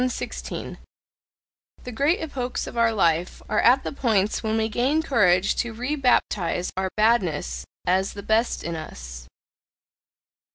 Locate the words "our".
2.75-2.91, 6.75-6.89